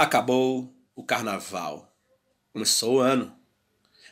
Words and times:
Acabou 0.00 0.72
o 0.94 1.02
carnaval. 1.02 1.92
Começou 2.52 2.98
o 2.98 3.00
ano. 3.00 3.36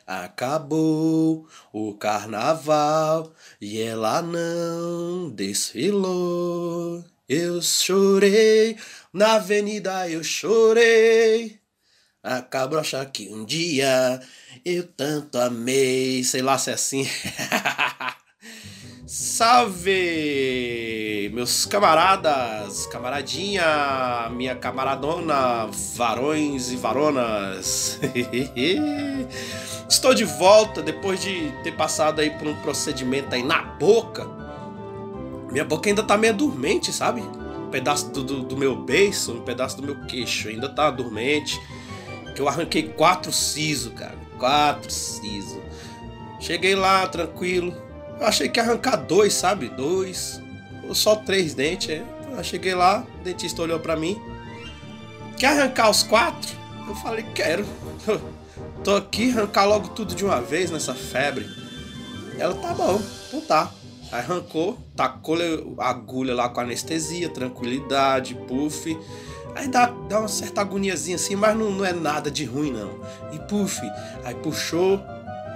Acabou 0.04 1.48
o 1.72 1.94
carnaval 1.94 3.32
e 3.60 3.80
ela 3.80 4.20
não 4.20 5.30
desfilou. 5.30 7.04
Eu 7.28 7.62
chorei, 7.62 8.76
na 9.12 9.34
avenida 9.34 10.10
eu 10.10 10.24
chorei. 10.24 11.60
A 12.20 12.42
cabrocha 12.42 13.06
que 13.06 13.28
um 13.28 13.44
dia 13.44 14.20
eu 14.64 14.88
tanto 14.88 15.38
amei. 15.38 16.24
Sei 16.24 16.42
lá 16.42 16.58
se 16.58 16.72
é 16.72 16.74
assim. 16.74 17.06
Salve, 19.06 19.92
meus 21.28 21.64
camaradas, 21.64 22.86
camaradinha, 22.86 24.30
minha 24.30 24.54
camaradona, 24.54 25.68
varões 25.94 26.70
e 26.72 26.76
varonas. 26.76 28.00
Estou 29.88 30.14
de 30.14 30.24
volta 30.24 30.82
depois 30.82 31.20
de 31.20 31.52
ter 31.62 31.72
passado 31.72 32.20
aí 32.20 32.30
por 32.30 32.46
um 32.48 32.54
procedimento 32.56 33.34
aí 33.34 33.42
na 33.42 33.62
boca. 33.62 34.28
Minha 35.50 35.64
boca 35.64 35.88
ainda 35.88 36.02
tá 36.02 36.16
meio 36.16 36.34
dormente, 36.34 36.92
sabe? 36.92 37.20
Um 37.20 37.70
pedaço 37.70 38.10
do, 38.10 38.22
do, 38.22 38.42
do 38.42 38.56
meu 38.56 38.76
beiço, 38.76 39.32
um 39.32 39.42
pedaço 39.42 39.76
do 39.76 39.82
meu 39.82 40.06
queixo 40.06 40.48
ainda 40.48 40.68
tá 40.68 40.90
dormente. 40.90 41.60
Que 42.34 42.40
eu 42.42 42.48
arranquei 42.48 42.88
quatro 42.90 43.32
sisos, 43.32 43.92
cara. 43.94 44.16
Quatro 44.38 44.90
sisos. 44.90 45.60
Cheguei 46.40 46.74
lá 46.74 47.06
tranquilo 47.06 47.86
eu 48.18 48.26
achei 48.26 48.48
que 48.48 48.58
ia 48.58 48.64
arrancar 48.64 48.96
dois, 48.96 49.34
sabe? 49.34 49.68
Dois. 49.68 50.40
Só 50.94 51.16
três 51.16 51.54
dentes. 51.54 51.90
É. 51.90 52.04
Eu 52.36 52.44
cheguei 52.44 52.74
lá, 52.74 53.04
o 53.20 53.24
dentista 53.24 53.62
olhou 53.62 53.80
pra 53.80 53.96
mim. 53.96 54.20
Quer 55.38 55.58
arrancar 55.58 55.90
os 55.90 56.02
quatro? 56.02 56.54
Eu 56.86 56.94
falei, 56.94 57.24
quero. 57.34 57.66
Tô 58.84 58.96
aqui, 58.96 59.30
arrancar 59.30 59.64
logo 59.64 59.88
tudo 59.88 60.14
de 60.14 60.24
uma 60.24 60.40
vez 60.40 60.70
nessa 60.70 60.94
febre. 60.94 61.46
Ela, 62.38 62.54
tá 62.54 62.74
bom, 62.74 63.00
então 63.28 63.40
tá. 63.40 63.72
Aí 64.12 64.20
arrancou, 64.20 64.78
tacou 64.94 65.36
a 65.78 65.90
agulha 65.90 66.34
lá 66.34 66.48
com 66.48 66.60
anestesia, 66.60 67.28
tranquilidade, 67.28 68.34
puff. 68.46 68.96
Aí 69.54 69.68
dá, 69.68 69.86
dá 70.08 70.20
uma 70.20 70.28
certa 70.28 70.60
agoniazinha 70.60 71.16
assim, 71.16 71.34
mas 71.34 71.56
não, 71.56 71.70
não 71.70 71.84
é 71.84 71.92
nada 71.92 72.30
de 72.30 72.44
ruim 72.44 72.70
não. 72.70 73.00
E 73.32 73.38
puff, 73.40 73.80
aí 74.22 74.34
puxou, 74.34 75.00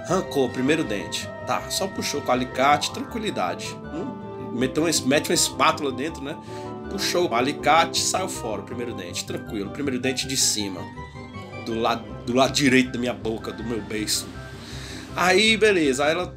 arrancou 0.03 0.47
o 0.47 0.49
primeiro 0.49 0.83
dente. 0.83 1.29
Tá, 1.45 1.69
só 1.69 1.87
puxou 1.87 2.21
com 2.21 2.31
alicate, 2.31 2.91
tranquilidade. 2.91 3.73
Hum, 3.93 4.30
meteu 4.51 4.83
uma, 4.83 4.91
mete 5.05 5.29
uma 5.29 5.35
espátula 5.35 5.91
dentro, 5.91 6.23
né? 6.23 6.37
Puxou 6.89 7.29
o 7.29 7.35
alicate, 7.35 7.99
saiu 7.99 8.27
fora 8.27 8.61
o 8.61 8.65
primeiro 8.65 8.93
dente, 8.93 9.25
tranquilo. 9.25 9.69
Primeiro 9.69 9.99
dente 9.99 10.27
de 10.27 10.35
cima, 10.35 10.81
do 11.65 11.79
lado, 11.79 12.03
do 12.25 12.33
lado 12.33 12.51
direito 12.51 12.91
da 12.91 12.99
minha 12.99 13.13
boca, 13.13 13.51
do 13.51 13.63
meu 13.63 13.81
beiço. 13.81 14.27
Aí, 15.15 15.55
beleza. 15.57 16.05
Aí 16.05 16.11
ela 16.11 16.35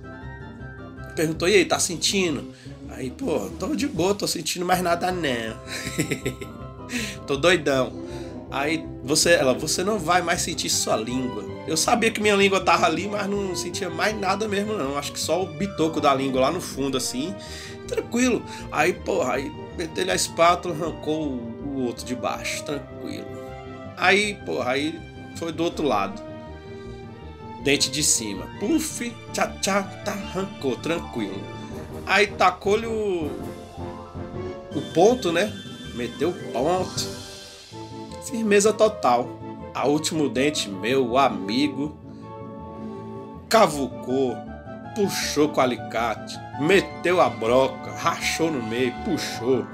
perguntou: 1.17 1.48
e 1.48 1.55
aí, 1.55 1.65
tá 1.65 1.79
sentindo? 1.79 2.53
Aí, 2.91 3.11
pô, 3.11 3.51
tô 3.59 3.75
de 3.75 3.89
boa, 3.89 4.15
tô 4.15 4.27
sentindo 4.27 4.65
mais 4.65 4.81
nada 4.81 5.11
não. 5.11 5.57
tô 7.27 7.37
doidão. 7.37 8.05
Aí 8.51 8.87
você, 9.03 9.33
ela, 9.33 9.53
você 9.53 9.83
não 9.83 9.98
vai 9.98 10.23
mais 10.23 10.42
sentir 10.42 10.70
sua 10.70 10.97
língua. 10.97 11.45
Eu 11.67 11.77
sabia 11.77 12.11
que 12.11 12.20
minha 12.20 12.37
língua 12.37 12.61
tava 12.61 12.87
ali, 12.87 13.09
mas 13.09 13.29
não 13.29 13.57
sentia 13.57 13.91
mais 13.91 14.17
nada 14.17 14.47
mesmo 14.47 14.75
não. 14.75 14.97
Acho 14.97 15.12
que 15.12 15.19
só 15.19 15.42
o 15.42 15.47
bitoco 15.47 16.01
da 16.01 16.15
língua 16.15 16.42
lá 16.42 16.53
no 16.53 16.61
fundo 16.61 16.97
assim, 16.97 17.35
tranquilo. 17.87 18.43
Aí, 18.71 18.93
porra, 18.93 19.35
aí 19.35 19.53
meteu 19.77 20.11
a 20.11 20.15
espátula, 20.15 20.75
arrancou 20.75 21.29
o 21.29 21.85
outro 21.87 22.05
de 22.05 22.15
baixo, 22.15 22.65
tranquilo. 22.65 23.27
Aí, 23.97 24.35
porra, 24.47 24.73
aí 24.73 25.01
foi 25.37 25.53
do 25.53 25.65
outro 25.65 25.87
lado. 25.87 26.23
Dente 27.63 27.91
de 27.91 28.03
cima. 28.03 28.47
Puf, 28.61 29.13
tchá, 29.33 29.49
tchá, 29.61 29.83
tá, 30.05 30.13
arrancou, 30.13 30.77
tranquilo. 30.77 31.42
Aí 32.07 32.27
tacou-lhe 32.27 32.86
o, 32.86 33.31
o 34.75 34.83
ponto, 34.92 35.33
né? 35.33 35.53
Meteu 35.95 36.31
o 36.31 36.53
ponto 36.53 37.25
Firmeza 38.25 38.73
total. 38.73 39.29
A 39.75 39.87
último 39.87 40.29
dente, 40.29 40.69
meu 40.69 41.19
amigo, 41.19 41.97
cavucou, 43.48 44.37
puxou 44.95 45.49
com 45.49 45.61
o 45.61 45.63
alicate, 45.63 46.39
meteu 46.61 47.21
a 47.21 47.29
broca, 47.29 47.91
rachou 47.93 48.51
no 48.51 48.63
meio, 48.63 48.95
puxou. 49.05 49.67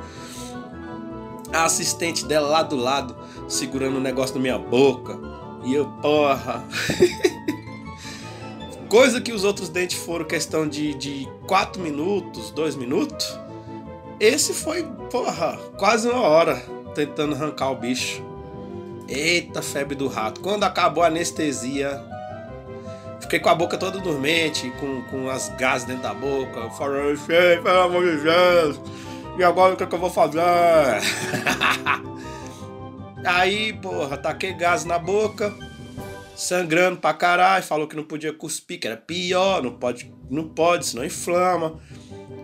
A 1.53 1.65
assistente 1.65 2.25
dela 2.25 2.49
lá 2.49 2.63
do 2.63 2.77
lado, 2.77 3.17
segurando 3.49 3.97
o 3.97 4.01
negócio 4.01 4.37
na 4.37 4.41
minha 4.41 4.59
boca. 4.59 5.19
E 5.65 5.75
eu, 5.75 5.87
porra. 6.01 6.65
Coisa 8.89 9.21
que 9.21 9.33
os 9.33 9.45
outros 9.45 9.69
dentes 9.69 9.99
foram 9.99 10.25
questão 10.25 10.69
de, 10.69 10.95
de 10.95 11.29
4 11.47 11.81
minutos, 11.81 12.51
2 12.51 12.75
minutos. 12.77 13.39
Esse 14.19 14.53
foi, 14.53 14.83
porra, 15.11 15.59
quase 15.79 16.09
uma 16.09 16.23
hora 16.23 16.57
tentando 16.95 17.35
arrancar 17.35 17.71
o 17.71 17.77
bicho. 17.77 18.23
Eita, 19.09 19.63
febre 19.63 19.95
do 19.95 20.09
rato. 20.09 20.41
Quando 20.41 20.65
acabou 20.65 21.03
a 21.03 21.07
anestesia, 21.07 22.05
fiquei 23.21 23.39
com 23.39 23.49
a 23.49 23.55
boca 23.55 23.77
toda 23.77 23.99
dormente, 23.99 24.71
com, 24.79 25.03
com 25.03 25.29
as 25.29 25.49
gases 25.51 25.87
dentro 25.87 26.03
da 26.03 26.15
boca. 26.15 26.61
Eu 26.61 26.71
falei, 26.71 27.17
pelo 27.63 27.81
amor 27.81 28.05
de 28.05 28.23
Deus, 28.23 28.81
e 29.39 29.45
agora 29.45 29.75
o 29.75 29.77
que, 29.77 29.85
é 29.85 29.87
que 29.87 29.95
eu 29.95 29.99
vou 29.99 30.11
fazer? 30.11 30.41
Aí, 33.25 33.73
porra, 33.75 34.17
taquei 34.17 34.55
gás 34.55 34.85
na 34.85 34.99
boca, 34.99 35.55
sangrando 36.35 36.99
pra 36.99 37.13
caralho, 37.13 37.63
falou 37.63 37.87
que 37.87 37.97
não 37.97 38.05
podia 38.05 38.33
cuspir, 38.33 38.81
que 38.81 38.87
era 38.87 38.97
pior, 38.97 39.63
não 39.63 39.73
pode, 39.73 40.13
não 40.31 40.49
pode, 40.49 40.87
senão 40.87 41.05
inflama 41.05 41.79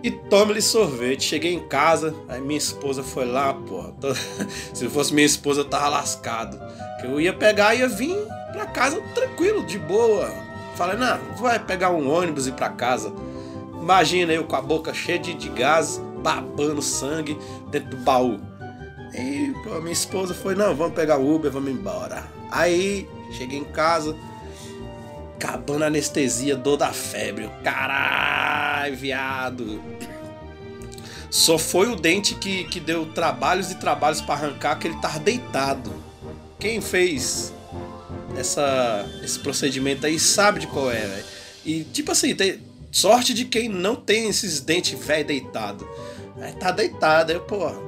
e 0.03 0.11
tome-lhe 0.11 0.61
sorvete. 0.61 1.23
Cheguei 1.23 1.53
em 1.53 1.67
casa, 1.67 2.15
aí 2.27 2.41
minha 2.41 2.57
esposa 2.57 3.03
foi 3.03 3.25
lá, 3.25 3.53
porra. 3.53 3.91
Tô... 3.99 4.13
Se 4.73 4.87
fosse 4.89 5.13
minha 5.13 5.25
esposa, 5.25 5.61
eu 5.61 5.65
tava 5.65 5.89
lascado. 5.89 6.59
Que 6.99 7.07
eu 7.07 7.19
ia 7.19 7.33
pegar 7.33 7.75
e 7.75 7.79
ia 7.79 7.87
vir 7.87 8.15
pra 8.51 8.65
casa 8.65 9.01
tranquilo, 9.13 9.65
de 9.65 9.77
boa. 9.79 10.46
Falei, 10.77 10.95
não, 10.95 11.17
vai 11.37 11.57
pegar 11.57 11.89
um 11.89 12.07
ônibus 12.07 12.45
e 12.45 12.49
ir 12.49 12.53
pra 12.53 12.69
casa. 12.69 13.11
Imagina 13.81 14.31
eu 14.31 14.43
com 14.43 14.55
a 14.55 14.61
boca 14.61 14.93
cheia 14.93 15.17
de, 15.17 15.33
de 15.33 15.49
gás, 15.49 15.99
babando 16.21 16.83
sangue 16.83 17.35
dentro 17.71 17.89
do 17.89 17.97
baú. 17.97 18.39
E 19.11 19.53
pô, 19.63 19.81
minha 19.81 19.91
esposa 19.91 20.35
foi, 20.35 20.53
não, 20.53 20.75
vamos 20.75 20.93
pegar 20.93 21.17
o 21.17 21.35
Uber, 21.35 21.51
vamos 21.51 21.71
embora. 21.71 22.23
Aí 22.51 23.09
cheguei 23.31 23.57
em 23.57 23.63
casa, 23.63 24.15
acabando 25.35 25.83
a 25.83 25.87
anestesia, 25.87 26.55
dor 26.55 26.77
da 26.77 26.93
febre. 26.93 27.49
Caralho, 27.63 28.95
viado. 28.95 29.81
Só 31.31 31.57
foi 31.57 31.87
o 31.87 31.95
dente 31.95 32.35
que, 32.35 32.65
que 32.65 32.79
deu 32.79 33.07
trabalhos 33.07 33.71
e 33.71 33.75
trabalhos 33.75 34.21
para 34.21 34.35
arrancar, 34.35 34.77
que 34.77 34.87
ele 34.87 34.97
tava 34.97 35.17
deitado. 35.17 35.91
Quem 36.59 36.81
fez 36.81 37.51
essa, 38.37 39.05
esse 39.23 39.39
procedimento 39.39 40.05
aí 40.05 40.19
sabe 40.19 40.59
de 40.59 40.67
qual 40.67 40.91
é, 40.91 40.99
véio. 40.99 41.25
E 41.65 41.83
tipo 41.83 42.11
assim, 42.11 42.35
tem 42.35 42.59
sorte 42.91 43.33
de 43.33 43.45
quem 43.45 43.67
não 43.67 43.95
tem 43.95 44.29
esses 44.29 44.61
dentes 44.61 44.97
velho 44.99 45.25
deitado. 45.25 45.87
Aí 46.39 46.53
tá 46.53 46.71
deitado, 46.71 47.31
aí, 47.31 47.39
pô. 47.39 47.87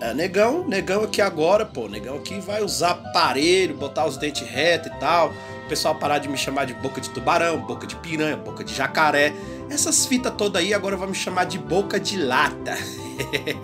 É, 0.00 0.12
negão, 0.12 0.66
negão 0.66 1.04
aqui 1.04 1.22
agora, 1.22 1.64
pô. 1.64 1.88
Negão 1.88 2.16
aqui 2.16 2.40
vai 2.40 2.62
usar 2.62 2.90
aparelho, 2.90 3.76
botar 3.76 4.04
os 4.06 4.16
dentes 4.16 4.46
retos 4.46 4.90
e 4.92 5.00
tal 5.00 5.32
pessoal 5.72 5.94
parar 5.94 6.18
de 6.18 6.28
me 6.28 6.36
chamar 6.36 6.66
de 6.66 6.74
boca 6.74 7.00
de 7.00 7.08
tubarão, 7.08 7.58
boca 7.58 7.86
de 7.86 7.96
piranha, 7.96 8.36
boca 8.36 8.62
de 8.62 8.74
jacaré. 8.74 9.32
Essas 9.70 10.04
fitas 10.04 10.34
todas 10.36 10.60
aí 10.60 10.74
agora 10.74 10.98
vão 10.98 11.08
me 11.08 11.14
chamar 11.14 11.44
de 11.44 11.58
boca 11.58 11.98
de 11.98 12.18
lata. 12.18 12.76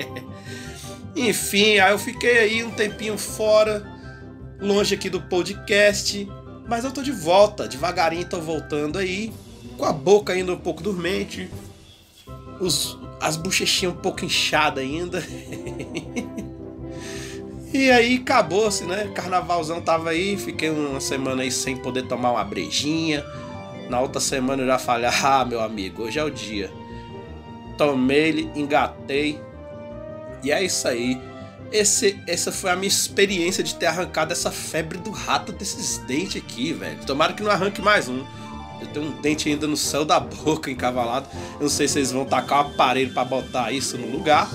Enfim, 1.14 1.78
aí 1.78 1.92
eu 1.92 1.98
fiquei 1.98 2.38
aí 2.38 2.64
um 2.64 2.70
tempinho 2.70 3.19
fora, 3.19 3.87
longe 4.60 4.94
aqui 4.94 5.08
do 5.08 5.20
podcast, 5.20 6.28
mas 6.69 6.84
eu 6.84 6.90
tô 6.90 7.02
de 7.02 7.12
volta, 7.12 7.69
devagarinho 7.69 8.28
tô 8.28 8.40
voltando 8.40 8.99
aí, 8.99 9.32
com 9.76 9.84
a 9.84 9.93
boca 9.93 10.32
ainda 10.32 10.52
um 10.52 10.58
pouco 10.58 10.82
dormente, 10.82 11.49
os, 12.60 12.99
as 13.20 13.37
bochechinhas 13.37 13.94
um 13.94 13.99
pouco 13.99 14.25
inchadas 14.25 14.82
ainda. 14.82 15.22
E 17.72 17.90
aí 17.90 18.16
acabou-se, 18.16 18.84
né? 18.84 19.10
Carnavalzão 19.14 19.81
tava 19.82 20.10
aí, 20.10 20.38
fiquei 20.38 20.70
uma 20.70 21.00
semana 21.00 21.43
aí 21.43 21.52
sem 21.52 21.76
poder 21.76 22.05
tomar 22.05 22.31
uma 22.31 22.43
brejinha. 22.43 23.22
Na 23.90 24.00
outra 24.00 24.20
semana 24.20 24.62
eu 24.62 24.66
já 24.66 24.78
falei, 24.78 25.10
ah, 25.22 25.44
meu 25.44 25.60
amigo, 25.60 26.05
hoje 26.05 26.19
é 26.19 26.25
o 26.25 26.31
dia. 26.31 26.70
Tomei 27.76 28.28
ele, 28.28 28.50
engatei. 28.56 29.38
E 30.43 30.50
é 30.50 30.62
isso 30.64 30.88
aí. 30.88 31.20
Esse, 31.70 32.19
essa 32.26 32.50
foi 32.50 32.70
a 32.70 32.76
minha 32.76 32.88
experiência 32.88 33.62
de 33.62 33.75
ter 33.75 33.87
arrancado 33.87 34.32
essa 34.32 34.50
febre 34.50 34.99
do 34.99 35.11
rato 35.11 35.53
desses 35.53 35.99
dentes 35.99 36.43
aqui, 36.43 36.73
velho. 36.73 36.99
Tomara 37.05 37.32
que 37.32 37.43
não 37.43 37.50
arranque 37.50 37.82
mais 37.82 38.09
um. 38.09 38.25
Eu 38.81 38.87
tenho 38.87 39.06
um 39.06 39.20
dente 39.20 39.49
ainda 39.49 39.67
no 39.67 39.76
céu 39.76 40.05
da 40.05 40.19
boca 40.20 40.70
encavalado. 40.70 41.29
Eu 41.55 41.62
não 41.62 41.69
sei 41.69 41.87
se 41.87 41.94
vocês 41.94 42.12
vão 42.12 42.25
tacar 42.25 42.65
o 42.65 42.69
um 42.69 42.73
aparelho 42.73 43.12
para 43.12 43.25
botar 43.25 43.73
isso 43.73 43.99
no 43.99 44.11
lugar 44.11 44.49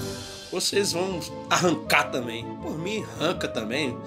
vocês 0.54 0.94
vão 0.94 1.20
arrancar 1.50 2.12
também. 2.12 2.46
Por 2.62 2.78
mim, 2.78 3.04
arranca 3.20 3.48
também. 3.48 3.98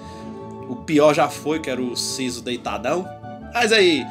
O 0.69 0.77
pior 0.77 1.13
já 1.13 1.27
foi, 1.27 1.59
que 1.59 1.69
era 1.69 1.81
o 1.81 1.95
siso 1.95 2.41
deitadão. 2.41 3.07
Mas 3.53 3.71
aí, 3.71 4.05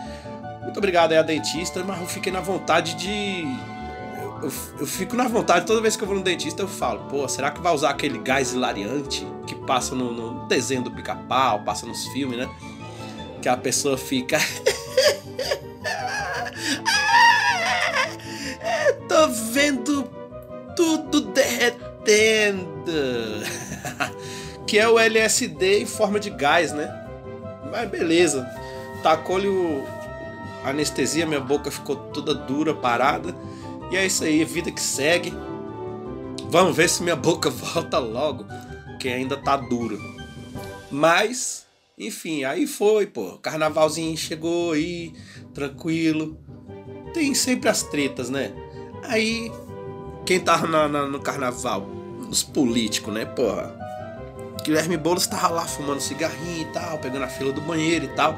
muito 0.63 0.77
obrigado 0.77 1.13
aí 1.13 1.19
a 1.19 1.23
dentista, 1.23 1.83
mas 1.83 2.01
eu 2.01 2.07
fiquei 2.07 2.31
na 2.31 2.41
vontade 2.41 2.95
de. 2.95 3.45
Eu, 4.47 4.53
eu, 4.79 4.87
fico 4.87 5.17
na 5.17 5.27
vontade, 5.27 5.67
toda 5.67 5.81
vez 5.81 5.97
que 5.97 6.05
eu 6.05 6.07
vou 6.07 6.17
no 6.17 6.23
dentista, 6.23 6.63
eu 6.63 6.69
falo, 6.69 7.01
pô, 7.11 7.27
será 7.27 7.51
que 7.51 7.61
vai 7.61 7.75
usar 7.75 7.91
aquele 7.91 8.17
gás 8.19 8.53
hilariante 8.53 9.27
que 9.45 9.57
passa 9.57 9.93
no, 9.93 10.13
no 10.13 10.47
desenho 10.47 10.83
do 10.83 10.91
pica-pau, 10.93 11.65
passa 11.65 11.85
nos 11.85 12.07
filmes, 12.09 12.39
né? 12.39 12.49
Que 13.43 13.49
a 13.49 13.57
pessoa 13.57 13.99
fica. 13.99 14.39
Tô 19.09 19.29
vendo 19.51 20.09
tudo 20.77 21.23
derretendo. 21.23 22.93
que 24.65 24.79
é 24.79 24.89
o 24.89 24.97
LSD 24.97 25.83
em 25.83 25.87
forma 25.87 26.21
de 26.21 26.31
gás, 26.31 26.71
né? 26.71 26.89
Mas 27.73 27.91
beleza. 27.91 28.49
Tacou-lhe 29.03 29.49
o 29.49 29.83
anestesia, 30.65 31.27
minha 31.27 31.41
boca 31.41 31.69
ficou 31.69 31.97
toda 31.97 32.33
dura, 32.33 32.73
parada. 32.73 33.35
E 33.91 33.97
é 33.97 34.06
isso 34.06 34.25
aí, 34.25 34.44
vida 34.44 34.71
que 34.71 34.81
segue. 34.81 35.33
Vamos 36.49 36.77
ver 36.77 36.88
se 36.88 37.03
minha 37.03 37.15
boca 37.17 37.50
volta 37.50 37.99
logo, 37.99 38.47
que 38.99 39.09
ainda 39.09 39.37
tá 39.37 39.56
dura. 39.56 39.97
Mas, 40.91 41.67
enfim, 41.99 42.44
aí 42.44 42.67
foi, 42.67 43.06
pô. 43.06 43.38
Carnavalzinho 43.38 44.17
chegou 44.17 44.73
aí, 44.73 45.12
tranquilo. 45.55 46.38
Tem 47.12 47.35
sempre 47.35 47.69
as 47.69 47.83
tretas, 47.83 48.29
né? 48.29 48.53
Aí, 49.05 49.50
quem 50.25 50.41
tava 50.41 50.67
na, 50.67 50.88
na, 50.88 51.06
no 51.06 51.21
carnaval? 51.21 51.88
Os 52.29 52.43
políticos, 52.43 53.15
né, 53.15 53.25
porra? 53.25 53.75
Guilherme 54.65 54.97
Boulos 54.97 55.29
tava 55.29 55.49
lá 55.49 55.65
fumando 55.65 56.00
cigarrinho 56.00 56.62
e 56.62 56.73
tal, 56.73 56.99
pegando 56.99 57.25
a 57.25 57.29
fila 57.29 57.53
do 57.53 57.61
banheiro 57.61 58.05
e 58.05 58.09
tal. 58.09 58.37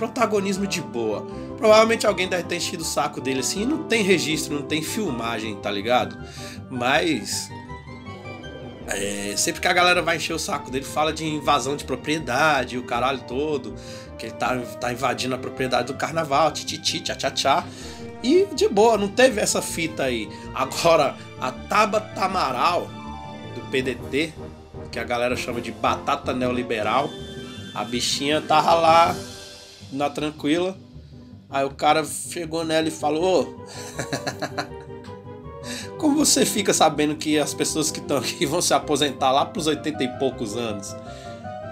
Protagonismo 0.00 0.66
de 0.66 0.80
boa. 0.80 1.26
Provavelmente 1.58 2.06
alguém 2.06 2.26
deve 2.26 2.44
ter 2.44 2.56
enchido 2.56 2.82
o 2.82 2.86
saco 2.86 3.20
dele 3.20 3.40
assim, 3.40 3.66
não 3.66 3.82
tem 3.82 4.02
registro, 4.02 4.54
não 4.54 4.62
tem 4.62 4.80
filmagem, 4.80 5.54
tá 5.56 5.70
ligado? 5.70 6.16
Mas. 6.70 7.50
É, 8.86 9.34
sempre 9.36 9.60
que 9.60 9.68
a 9.68 9.72
galera 9.74 10.00
vai 10.00 10.16
encher 10.16 10.32
o 10.32 10.38
saco 10.38 10.70
dele, 10.70 10.86
fala 10.86 11.12
de 11.12 11.26
invasão 11.26 11.76
de 11.76 11.84
propriedade, 11.84 12.78
o 12.78 12.82
caralho 12.82 13.20
todo, 13.28 13.74
que 14.18 14.24
ele 14.24 14.32
tá, 14.32 14.56
tá 14.80 14.90
invadindo 14.90 15.34
a 15.34 15.38
propriedade 15.38 15.88
do 15.88 15.94
carnaval, 15.94 16.50
tititi, 16.50 17.00
tchá 17.00 17.14
tchá 17.14 17.30
tchá. 17.30 17.64
E 18.22 18.46
de 18.54 18.70
boa, 18.70 18.96
não 18.96 19.08
teve 19.08 19.38
essa 19.38 19.60
fita 19.60 20.04
aí. 20.04 20.30
Agora, 20.54 21.14
a 21.38 21.52
Tabata 21.52 22.24
Amaral, 22.24 22.88
do 23.54 23.60
PDT, 23.70 24.32
que 24.90 24.98
a 24.98 25.04
galera 25.04 25.36
chama 25.36 25.60
de 25.60 25.70
batata 25.70 26.32
neoliberal, 26.32 27.10
a 27.74 27.84
bichinha 27.84 28.40
tava 28.40 28.74
lá, 28.74 29.14
na 29.92 30.10
tranquila. 30.10 30.76
Aí 31.48 31.64
o 31.64 31.70
cara 31.70 32.04
chegou 32.04 32.64
nela 32.64 32.88
e 32.88 32.90
falou: 32.90 33.64
Como 35.98 36.16
você 36.16 36.46
fica 36.46 36.72
sabendo 36.72 37.16
que 37.16 37.38
as 37.38 37.52
pessoas 37.52 37.90
que 37.90 38.00
estão 38.00 38.18
aqui 38.18 38.46
vão 38.46 38.62
se 38.62 38.72
aposentar 38.72 39.32
lá 39.32 39.44
pros 39.44 39.66
80 39.66 40.02
e 40.02 40.08
poucos 40.18 40.56
anos? 40.56 40.94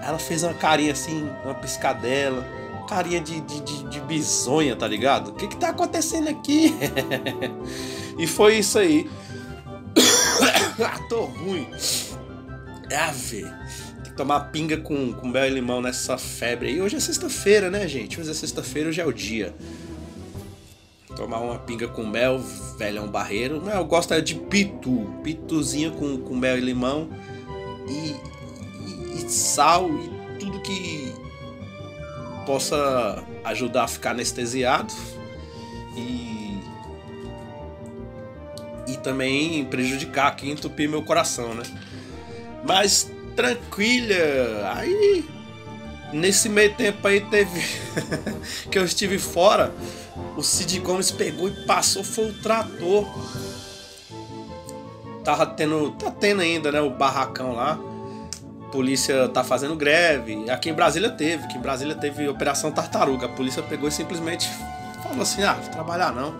Ela 0.03 0.17
fez 0.17 0.43
uma 0.43 0.53
carinha 0.53 0.93
assim, 0.93 1.29
uma 1.43 1.53
piscadela 1.53 2.45
carinha 2.89 3.21
de, 3.21 3.39
de, 3.41 3.61
de, 3.61 3.83
de 3.83 3.99
bizonha, 4.01 4.75
tá 4.75 4.87
ligado? 4.87 5.29
O 5.29 5.33
que 5.33 5.47
que 5.47 5.55
tá 5.55 5.69
acontecendo 5.69 6.27
aqui? 6.27 6.73
e 8.17 8.25
foi 8.25 8.57
isso 8.57 8.79
aí. 8.79 9.07
ah, 10.83 10.99
tô 11.07 11.25
ruim. 11.25 11.67
É 12.89 12.95
tomar 14.19 14.51
pinga 14.51 14.75
com, 14.75 15.13
com 15.13 15.29
mel 15.29 15.45
e 15.45 15.49
limão 15.49 15.81
nessa 15.81 16.17
febre 16.17 16.67
aí. 16.67 16.81
Hoje 16.81 16.97
é 16.97 16.99
sexta-feira, 16.99 17.71
né, 17.71 17.87
gente? 17.87 18.19
Hoje 18.19 18.29
é 18.29 18.33
sexta-feira, 18.33 18.89
hoje 18.89 18.99
é 18.99 19.05
o 19.05 19.13
dia. 19.13 19.55
Tomar 21.15 21.39
uma 21.39 21.57
pinga 21.57 21.87
com 21.87 22.05
mel, 22.05 22.37
velhão 22.77 23.07
barreiro. 23.07 23.63
Eu 23.69 23.85
gosto 23.85 24.13
é 24.13 24.19
de 24.19 24.35
pitu. 24.35 25.09
Pituzinho 25.23 25.93
com, 25.93 26.17
com 26.17 26.35
mel 26.35 26.57
e 26.57 26.59
limão. 26.59 27.09
E, 27.87 28.13
e, 28.85 29.25
e 29.25 29.29
sal 29.31 29.89
e 29.89 30.37
tudo 30.37 30.59
que 30.59 31.13
possa 32.45 33.23
ajudar 33.45 33.85
a 33.85 33.87
ficar 33.87 34.11
anestesiado 34.11 34.93
e 35.95 36.59
e 38.85 38.97
também 38.97 39.63
prejudicar 39.65 40.27
aqui, 40.27 40.49
entupir 40.49 40.89
meu 40.89 41.03
coração, 41.03 41.53
né? 41.53 41.63
Mas 42.65 43.09
tranquila, 43.39 44.73
aí 44.75 45.23
nesse 46.11 46.49
meio 46.49 46.73
tempo 46.73 47.07
aí 47.07 47.21
teve 47.21 47.61
que 48.69 48.77
eu 48.77 48.83
estive 48.83 49.17
fora, 49.17 49.73
o 50.35 50.43
Cid 50.43 50.77
Gomes 50.81 51.09
pegou 51.09 51.47
e 51.47 51.65
passou 51.65 52.03
foi 52.03 52.31
o 52.31 52.33
trator. 52.41 53.07
Tava 55.23 55.45
tendo, 55.45 55.91
tá 55.91 56.11
tendo 56.11 56.41
ainda, 56.41 56.69
né, 56.69 56.81
o 56.81 56.89
barracão 56.89 57.53
lá 57.53 57.79
polícia 58.73 59.27
tá 59.29 59.43
fazendo 59.43 59.75
greve. 59.75 60.47
Aqui 60.49 60.69
em 60.69 60.73
Brasília 60.73 61.09
teve, 61.09 61.47
que 61.47 61.57
em 61.57 61.61
Brasília 61.61 61.95
teve 61.95 62.27
Operação 62.27 62.71
Tartaruga. 62.71 63.25
A 63.25 63.29
polícia 63.29 63.63
pegou 63.63 63.89
e 63.89 63.91
simplesmente 63.91 64.47
falou 65.01 65.21
assim: 65.23 65.41
ah, 65.41 65.53
vou 65.53 65.71
trabalhar 65.71 66.13
não. 66.13 66.35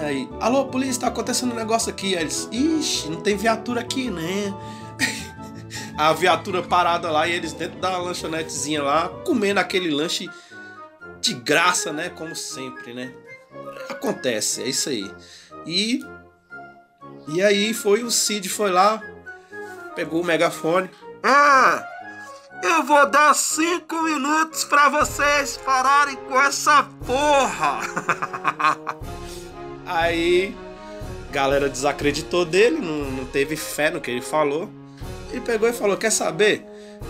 Aí, 0.00 0.28
alô, 0.38 0.66
polícia, 0.66 1.00
tá 1.00 1.06
acontecendo 1.06 1.52
um 1.52 1.56
negócio 1.56 1.88
aqui. 1.88 2.14
Aí 2.14 2.24
eles, 2.24 2.46
ixi, 2.52 3.08
não 3.08 3.22
tem 3.22 3.36
viatura 3.36 3.80
aqui, 3.80 4.10
né? 4.10 4.52
A 6.00 6.14
viatura 6.14 6.62
parada 6.62 7.10
lá 7.10 7.28
e 7.28 7.32
eles 7.32 7.52
dentro 7.52 7.78
da 7.78 7.98
lanchonetezinha 7.98 8.82
lá, 8.82 9.10
comendo 9.22 9.60
aquele 9.60 9.90
lanche 9.90 10.30
de 11.20 11.34
graça, 11.34 11.92
né? 11.92 12.08
Como 12.08 12.34
sempre, 12.34 12.94
né? 12.94 13.12
Acontece, 13.90 14.62
é 14.62 14.68
isso 14.68 14.88
aí. 14.88 15.12
E. 15.66 16.02
E 17.28 17.42
aí 17.42 17.74
foi 17.74 18.02
o 18.02 18.10
Cid, 18.10 18.48
foi 18.48 18.70
lá, 18.70 19.02
pegou 19.94 20.22
o 20.22 20.24
megafone, 20.24 20.90
ah, 21.22 21.86
eu 22.62 22.82
vou 22.82 23.06
dar 23.10 23.34
cinco 23.34 24.02
minutos 24.02 24.64
para 24.64 24.88
vocês 24.88 25.58
pararem 25.58 26.16
com 26.16 26.40
essa 26.40 26.88
porra. 27.06 27.80
Aí, 29.84 30.56
galera 31.30 31.68
desacreditou 31.68 32.44
dele, 32.44 32.80
não, 32.80 33.10
não 33.10 33.24
teve 33.26 33.54
fé 33.54 33.90
no 33.90 34.00
que 34.00 34.10
ele 34.10 34.22
falou. 34.22 34.79
Ele 35.30 35.40
pegou 35.40 35.68
e 35.68 35.72
falou: 35.72 35.96
Quer 35.96 36.10
saber? 36.10 36.64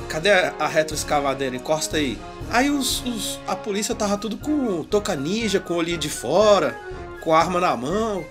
Cadê 0.09 0.31
a 0.31 0.67
retroescavadeira? 0.67 1.57
Encosta 1.57 1.97
aí. 1.97 2.19
Aí 2.51 2.71
os, 2.71 3.05
os, 3.05 3.41
a 3.47 3.57
polícia 3.57 3.95
tava 3.95 4.17
tudo 4.17 4.37
com 4.37 4.85
toca 4.85 5.15
ninja, 5.17 5.61
com 5.61 5.75
olhinho 5.75 5.99
de 5.99 6.09
fora, 6.09 6.79
com 7.23 7.35
arma 7.35 7.61
na 7.61 7.77
mão. 7.77 8.25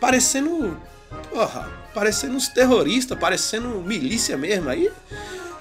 Parecendo. 0.00 0.76
Porra, 1.30 1.68
parecendo 1.94 2.36
uns 2.36 2.48
terroristas, 2.48 3.18
parecendo 3.18 3.68
milícia 3.80 4.36
mesmo. 4.36 4.68
Aí 4.68 4.90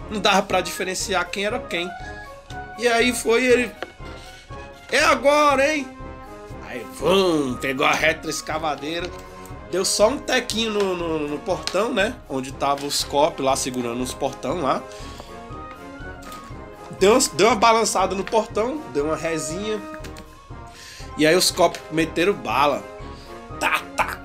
não 0.09 0.19
dava 0.19 0.41
para 0.43 0.61
diferenciar 0.61 1.29
quem 1.29 1.45
era 1.45 1.59
quem. 1.59 1.89
E 2.77 2.87
aí 2.87 3.13
foi 3.13 3.45
ele. 3.45 3.71
É 4.91 5.03
agora, 5.03 5.75
hein? 5.75 5.87
Aí, 6.67 6.85
vum, 6.95 7.55
pegou 7.55 7.85
a 7.85 7.91
retroescavadeira. 7.91 9.09
Deu 9.71 9.85
só 9.85 10.09
um 10.09 10.17
tequinho 10.17 10.71
no, 10.71 10.95
no, 10.95 11.27
no, 11.27 11.39
portão, 11.39 11.93
né? 11.93 12.15
Onde 12.27 12.51
tava 12.51 12.85
os 12.85 13.03
copos 13.03 13.45
lá 13.45 13.55
segurando 13.55 14.01
os 14.01 14.13
portão 14.13 14.61
lá. 14.61 14.81
Deu, 16.99 17.17
deu 17.33 17.47
uma 17.47 17.55
balançada 17.55 18.15
no 18.15 18.23
portão, 18.23 18.81
deu 18.93 19.05
uma 19.05 19.15
resinha. 19.15 19.79
E 21.17 21.27
aí 21.27 21.35
os 21.35 21.51
copos 21.51 21.79
meteram 21.91 22.33
bala. 22.33 22.83
Tá, 23.59 23.79
tá, 23.95 24.19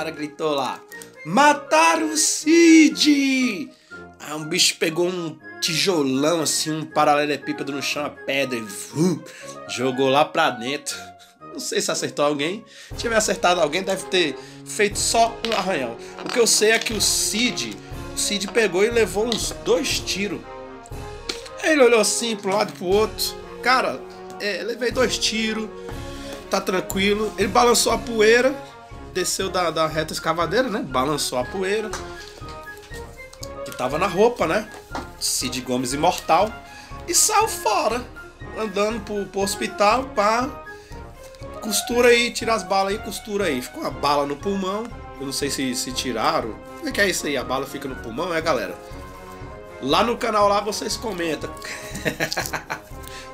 cara 0.00 0.10
gritou 0.10 0.54
lá: 0.54 0.80
Mataram 1.26 2.12
o 2.12 2.16
Cid! 2.16 3.70
Aí 4.18 4.34
um 4.34 4.44
bicho 4.44 4.76
pegou 4.76 5.08
um 5.08 5.38
tijolão 5.60 6.42
assim, 6.42 6.70
um 6.72 6.84
paralelepípedo 6.84 7.72
no 7.72 7.82
chão, 7.82 8.04
a 8.04 8.10
pedra, 8.10 8.58
e 8.58 8.62
vum, 8.62 9.22
jogou 9.68 10.08
lá 10.08 10.24
pra 10.24 10.50
dentro. 10.50 10.96
Não 11.52 11.58
sei 11.58 11.80
se 11.80 11.90
acertou 11.90 12.24
alguém. 12.24 12.64
Se 12.90 12.96
tiver 12.96 13.16
acertado 13.16 13.60
alguém, 13.60 13.82
deve 13.82 14.04
ter 14.06 14.38
feito 14.64 14.98
só 14.98 15.36
um 15.46 15.52
arranhão. 15.52 15.96
O 16.24 16.28
que 16.28 16.38
eu 16.38 16.46
sei 16.46 16.70
é 16.70 16.78
que 16.78 16.92
o 16.92 17.00
Cid, 17.00 17.76
o 18.14 18.18
Cid 18.18 18.48
pegou 18.48 18.84
e 18.84 18.90
levou 18.90 19.26
uns 19.26 19.50
dois 19.64 19.98
tiros. 19.98 20.40
Ele 21.62 21.82
olhou 21.82 22.00
assim 22.00 22.36
pro 22.36 22.54
lado 22.54 22.72
e 22.74 22.78
pro 22.78 22.86
outro. 22.86 23.34
Cara, 23.62 24.00
é, 24.40 24.62
levei 24.62 24.90
dois 24.90 25.18
tiros, 25.18 25.68
tá 26.48 26.60
tranquilo. 26.60 27.32
Ele 27.36 27.48
balançou 27.48 27.92
a 27.92 27.98
poeira, 27.98 28.54
desceu 29.12 29.50
da, 29.50 29.70
da 29.70 29.86
reta 29.86 30.12
escavadeira, 30.12 30.68
né? 30.68 30.80
Balançou 30.80 31.38
a 31.38 31.44
poeira. 31.44 31.90
Que 33.64 33.72
tava 33.76 33.98
na 33.98 34.06
roupa, 34.06 34.46
né? 34.46 34.68
Cid 35.20 35.60
Gomes 35.60 35.92
imortal. 35.92 36.52
E 37.06 37.14
saiu 37.14 37.48
fora. 37.48 38.04
Andando 38.58 39.00
pro, 39.04 39.26
pro 39.26 39.40
hospital, 39.40 40.04
pá. 40.14 40.48
costura 41.60 42.08
aí, 42.08 42.30
tira 42.30 42.54
as 42.54 42.62
balas 42.62 42.94
aí, 42.94 42.98
costura 42.98 43.44
aí. 43.44 43.62
Ficou 43.62 43.82
uma 43.82 43.90
bala 43.90 44.26
no 44.26 44.36
pulmão. 44.36 44.84
Eu 45.20 45.26
não 45.26 45.32
sei 45.32 45.50
se, 45.50 45.74
se 45.74 45.92
tiraram. 45.92 46.54
Como 46.76 46.88
é 46.88 46.92
que 46.92 47.00
é 47.00 47.08
isso 47.08 47.26
aí? 47.26 47.36
A 47.36 47.44
bala 47.44 47.66
fica 47.66 47.86
no 47.86 47.96
pulmão, 47.96 48.34
é, 48.34 48.40
galera? 48.40 48.74
Lá 49.82 50.02
no 50.02 50.16
canal 50.16 50.48
lá 50.48 50.60
vocês 50.60 50.96
comentam. 50.96 51.50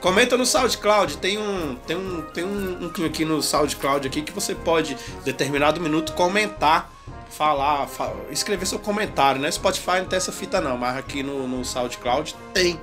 Comenta 0.00 0.36
no 0.36 0.46
SoundCloud, 0.46 1.18
tem 1.18 1.38
um 1.38 1.74
tem 1.86 1.96
um 1.96 2.22
tem 2.22 2.44
um, 2.44 2.84
um 2.84 3.04
aqui 3.04 3.24
no 3.24 3.42
SoundCloud 3.42 4.06
aqui 4.06 4.22
que 4.22 4.30
você 4.30 4.54
pode 4.54 4.96
determinado 5.24 5.80
minuto 5.80 6.12
comentar, 6.12 6.92
falar, 7.30 7.88
escrever 8.30 8.66
seu 8.66 8.78
comentário, 8.78 9.40
né? 9.40 9.50
Spotify 9.50 9.98
não 9.98 10.06
tem 10.06 10.16
essa 10.16 10.32
fita 10.32 10.60
não, 10.60 10.76
mas 10.76 10.96
aqui 10.96 11.22
no, 11.22 11.46
no 11.46 11.64
SoundCloud 11.64 12.34
tem. 12.52 12.78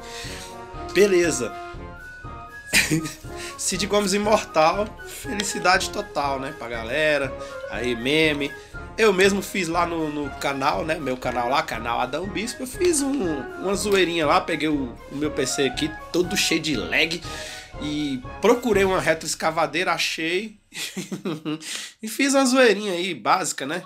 Beleza. 0.93 1.53
Cid 3.57 3.85
Gomes 3.87 4.13
Imortal, 4.13 4.87
felicidade 5.07 5.89
total, 5.89 6.39
né, 6.39 6.53
pra 6.57 6.67
galera. 6.67 7.33
Aí 7.69 7.95
meme, 7.95 8.51
eu 8.97 9.11
mesmo 9.11 9.41
fiz 9.41 9.67
lá 9.67 9.85
no, 9.85 10.09
no, 10.09 10.29
canal, 10.37 10.85
né? 10.85 10.95
Meu 10.95 11.17
canal 11.17 11.49
lá, 11.49 11.61
canal 11.63 11.99
Adão 11.99 12.27
Bispo. 12.27 12.63
Eu 12.63 12.67
fiz 12.67 13.01
um, 13.01 13.39
uma 13.61 13.75
zoeirinha 13.75 14.25
lá, 14.25 14.41
peguei 14.41 14.67
o, 14.67 14.95
o, 15.11 15.15
meu 15.15 15.31
PC 15.31 15.63
aqui 15.63 15.91
todo 16.11 16.37
cheio 16.37 16.61
de 16.61 16.75
lag 16.75 17.21
e 17.81 18.21
procurei 18.41 18.83
uma 18.83 18.99
retroescavadeira, 18.99 19.93
achei 19.93 20.57
e 22.01 22.07
fiz 22.07 22.33
uma 22.33 22.45
zoeirinha 22.45 22.93
aí, 22.93 23.13
básica, 23.13 23.65
né? 23.65 23.83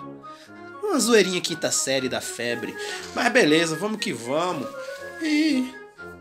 Uma 0.82 0.98
zoeirinha 0.98 1.40
quinta 1.40 1.70
série 1.70 2.08
da 2.08 2.20
febre. 2.20 2.74
Mas 3.14 3.32
beleza, 3.32 3.76
vamos 3.76 4.00
que 4.00 4.12
vamos. 4.12 4.66
E 5.22 5.70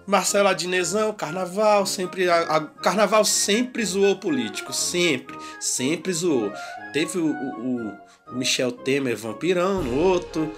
Marcelo 0.06 0.48
Adinezão, 0.48 1.14
carnaval, 1.14 1.86
sempre. 1.86 2.30
A, 2.30 2.40
a, 2.40 2.62
carnaval 2.62 3.26
sempre 3.26 3.86
zoou 3.86 4.16
político, 4.16 4.74
sempre, 4.74 5.38
sempre 5.60 6.14
zoou. 6.14 6.52
Teve 6.94 7.18
o, 7.18 7.32
o, 7.32 7.94
o 8.32 8.36
Michel 8.36 8.72
Temer 8.72 9.18
vampirão 9.18 9.84
no 9.84 10.00
outro. 10.00 10.52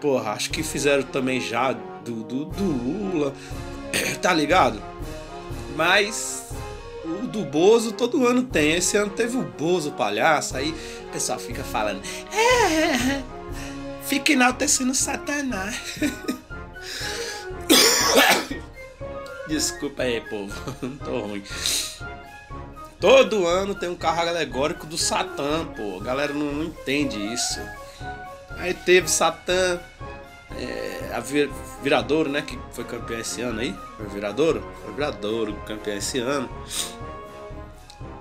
Porra, 0.00 0.32
acho 0.32 0.50
que 0.50 0.62
fizeram 0.62 1.02
também 1.02 1.40
já 1.40 1.72
do, 1.72 2.24
do, 2.24 2.46
do 2.46 2.64
Lula. 2.64 3.34
Tá 4.22 4.34
ligado? 4.34 4.82
Mas 5.74 6.50
o 7.10 7.26
do 7.26 7.44
Bozo 7.44 7.92
todo 7.92 8.26
ano 8.26 8.42
tem. 8.44 8.72
Esse 8.72 8.96
ano 8.96 9.10
teve 9.10 9.36
o 9.36 9.42
Bozo 9.42 9.92
palhaço. 9.92 10.56
Aí 10.56 10.70
o 10.70 11.12
pessoal 11.12 11.38
fica 11.38 11.62
falando. 11.64 12.02
É, 12.32 13.22
fica 14.04 14.32
enaltecendo 14.32 14.94
Satanás. 14.94 15.80
Desculpa 19.48 20.04
aí, 20.04 20.20
povo. 20.20 20.54
Tô 21.04 21.20
ruim. 21.20 21.42
Todo 23.00 23.46
ano 23.46 23.74
tem 23.74 23.88
um 23.88 23.96
carro 23.96 24.28
alegórico 24.28 24.86
do 24.86 24.98
Satã, 24.98 25.64
pô. 25.64 25.98
A 26.00 26.04
galera 26.04 26.32
não, 26.32 26.52
não 26.52 26.64
entende 26.64 27.18
isso. 27.32 27.60
Aí 28.58 28.74
teve 28.74 29.08
Satã, 29.08 29.80
é, 30.56 31.12
a 31.14 31.20
vir, 31.20 31.50
Viradouro, 31.82 32.28
né? 32.28 32.42
Que 32.42 32.58
foi 32.72 32.84
campeão 32.84 33.20
esse 33.20 33.40
ano 33.40 33.60
aí. 33.60 33.74
Foi 33.96 34.06
Viradouro? 34.06 34.62
Foi 34.84 34.94
Viradouro, 34.94 35.54
campeão 35.66 35.96
esse 35.96 36.18
ano. 36.18 36.48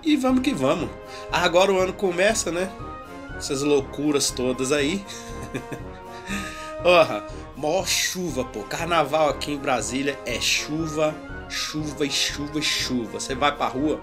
E 0.04 0.16
vamos 0.16 0.42
que 0.42 0.54
vamos. 0.54 0.90
Agora 1.32 1.72
o 1.72 1.80
ano 1.80 1.94
começa, 1.94 2.52
né? 2.52 2.72
Essas 3.38 3.62
loucuras 3.62 4.32
todas 4.32 4.72
aí. 4.72 5.04
Porra, 6.82 7.26
maior 7.58 7.86
chuva, 7.88 8.46
pô. 8.46 8.64
Carnaval 8.64 9.30
aqui 9.30 9.52
em 9.52 9.58
Brasília 9.58 10.18
é 10.26 10.40
chuva, 10.40 11.14
chuva 11.50 12.06
e 12.06 12.12
chuva 12.12 12.60
e 12.60 12.64
chuva. 12.64 13.20
Você 13.20 13.36
vai 13.36 13.56
pra 13.56 13.68
rua, 13.68 14.02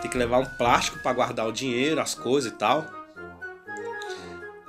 tem 0.00 0.10
que 0.10 0.16
levar 0.16 0.38
um 0.38 0.44
plástico 0.44 1.00
para 1.00 1.12
guardar 1.12 1.48
o 1.48 1.52
dinheiro, 1.52 2.00
as 2.00 2.14
coisas 2.14 2.52
e 2.52 2.54
tal. 2.54 2.86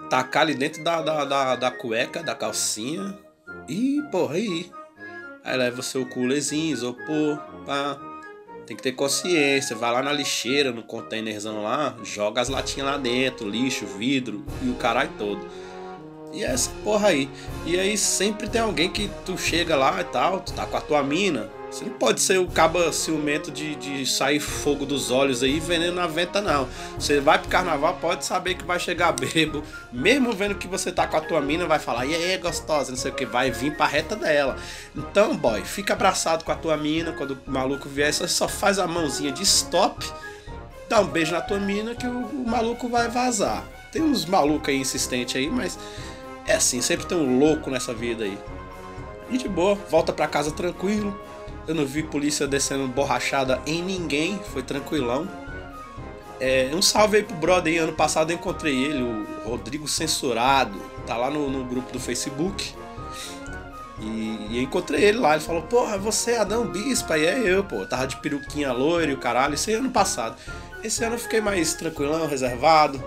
Tacar 0.09 0.43
ali 0.43 0.55
dentro 0.55 0.83
da, 0.83 1.01
da, 1.01 1.25
da, 1.25 1.55
da 1.55 1.71
cueca, 1.71 2.23
da 2.23 2.33
calcinha. 2.33 3.17
E, 3.67 4.01
porra, 4.11 4.35
aí. 4.35 4.71
Aí 5.43 5.57
leva 5.57 5.79
o 5.79 5.83
seu 5.83 6.05
coolerzinho, 6.05 6.73
isopor, 6.73 7.37
pá. 7.65 7.97
Tem 8.65 8.75
que 8.75 8.83
ter 8.83 8.91
consciência. 8.91 9.75
Vai 9.75 9.91
lá 9.91 10.03
na 10.03 10.11
lixeira, 10.11 10.71
no 10.71 10.83
containerzão 10.83 11.63
lá, 11.63 11.95
joga 12.03 12.41
as 12.41 12.49
latinhas 12.49 12.89
lá 12.89 12.97
dentro, 12.97 13.49
lixo, 13.49 13.85
vidro 13.85 14.45
e 14.61 14.69
o 14.69 14.75
caralho 14.75 15.11
todo. 15.17 15.47
E 16.33 16.43
é 16.43 16.47
essa 16.47 16.69
porra 16.83 17.09
aí. 17.09 17.29
E 17.65 17.79
aí 17.79 17.97
sempre 17.97 18.49
tem 18.49 18.61
alguém 18.61 18.89
que 18.89 19.09
tu 19.25 19.37
chega 19.37 19.75
lá 19.75 20.01
e 20.01 20.03
tal, 20.03 20.41
tu 20.41 20.53
tá 20.53 20.65
com 20.65 20.77
a 20.77 20.81
tua 20.81 21.01
mina, 21.01 21.49
você 21.69 21.83
não 21.83 21.93
pode 21.93 22.21
ser 22.21 22.39
o 22.39 22.47
caba 22.47 22.93
ciumento 22.93 23.51
de, 23.51 23.75
de 23.75 24.05
sair 24.05 24.39
fogo 24.39 24.85
dos 24.85 25.11
olhos 25.11 25.43
aí 25.43 25.59
veneno 25.59 25.95
na 25.95 26.07
venta, 26.07 26.39
não. 26.39 26.67
Você 26.97 27.19
vai 27.19 27.37
pro 27.37 27.49
carnaval, 27.49 27.97
pode 27.99 28.23
saber 28.23 28.55
que 28.55 28.63
vai 28.63 28.79
chegar 28.79 29.11
bebo. 29.11 29.61
Mesmo 29.91 30.31
vendo 30.31 30.55
que 30.55 30.67
você 30.67 30.91
tá 30.91 31.05
com 31.05 31.17
a 31.17 31.21
tua 31.21 31.41
mina, 31.41 31.65
vai 31.65 31.77
falar, 31.77 32.05
e 32.05 32.15
aí, 32.15 32.37
gostosa, 32.37 32.91
não 32.91 32.97
sei 32.97 33.11
o 33.11 33.13
que, 33.13 33.25
vai 33.25 33.51
vir 33.51 33.75
pra 33.75 33.85
reta 33.85 34.15
dela. 34.15 34.55
Então, 34.95 35.35
boy, 35.35 35.61
fica 35.65 35.93
abraçado 35.93 36.45
com 36.45 36.51
a 36.51 36.55
tua 36.55 36.77
mina. 36.77 37.11
Quando 37.11 37.37
o 37.45 37.51
maluco 37.51 37.89
vier, 37.89 38.13
você 38.13 38.27
só 38.29 38.47
faz 38.47 38.79
a 38.79 38.87
mãozinha 38.87 39.31
de 39.31 39.43
stop, 39.43 40.05
dá 40.87 41.01
um 41.01 41.07
beijo 41.07 41.33
na 41.33 41.41
tua 41.41 41.59
mina 41.59 41.93
que 41.95 42.07
o, 42.07 42.27
o 42.27 42.45
maluco 42.47 42.87
vai 42.87 43.09
vazar. 43.09 43.63
Tem 43.91 44.01
uns 44.01 44.25
malucos 44.25 44.69
aí 44.69 44.77
insistentes 44.77 45.35
aí, 45.35 45.49
mas 45.49 45.77
é 46.45 46.55
assim, 46.55 46.81
sempre 46.81 47.05
tem 47.05 47.17
um 47.17 47.37
louco 47.39 47.69
nessa 47.69 47.93
vida 47.93 48.23
aí. 48.23 48.37
E 49.29 49.37
de 49.37 49.49
boa, 49.49 49.75
volta 49.75 50.13
pra 50.13 50.27
casa 50.27 50.51
tranquilo 50.51 51.26
eu 51.67 51.75
não 51.75 51.85
vi 51.85 52.01
polícia 52.01 52.47
descendo 52.47 52.87
borrachada 52.87 53.61
em 53.65 53.81
ninguém, 53.81 54.39
foi 54.53 54.63
tranquilão. 54.63 55.27
É, 56.39 56.69
um 56.73 56.81
salve 56.81 57.17
aí 57.17 57.23
pro 57.23 57.35
brother 57.35 57.73
aí, 57.73 57.79
ano 57.79 57.93
passado 57.93 58.31
eu 58.31 58.35
encontrei 58.35 58.75
ele, 58.85 59.01
o 59.01 59.49
Rodrigo 59.49 59.87
Censurado, 59.87 60.79
tá 61.05 61.17
lá 61.17 61.29
no, 61.29 61.49
no 61.49 61.65
grupo 61.65 61.91
do 61.91 61.99
Facebook. 61.99 62.73
E, 63.99 64.05
e, 64.51 64.57
eu 64.57 64.61
encontrei 64.61 65.03
ele 65.03 65.17
lá, 65.17 65.33
ele 65.33 65.43
falou, 65.43 65.63
porra, 65.63 65.97
você 65.97 66.33
é 66.33 66.37
Adão 66.39 66.67
Bispo, 66.67 67.11
aí 67.11 67.25
é 67.25 67.39
eu, 67.39 67.63
pô, 67.63 67.83
tava 67.85 68.05
de 68.05 68.15
peruquinha 68.17 68.71
loira 68.71 69.11
e 69.11 69.15
o 69.15 69.17
caralho, 69.17 69.55
isso 69.55 69.69
aí 69.69 69.75
é 69.75 69.79
ano 69.79 69.89
passado. 69.89 70.35
Esse 70.83 71.03
ano 71.03 71.15
eu 71.15 71.19
fiquei 71.19 71.41
mais 71.41 71.73
tranquilão, 71.73 72.27
reservado, 72.27 73.03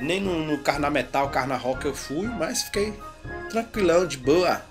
nem 0.00 0.20
no, 0.20 0.44
no 0.44 0.58
Carna 0.58 0.88
Metal, 0.88 1.28
Carna 1.28 1.56
Rock 1.56 1.84
eu 1.84 1.94
fui, 1.94 2.26
mas 2.26 2.62
fiquei 2.62 2.94
tranquilão, 3.50 4.06
de 4.06 4.16
boa, 4.16 4.62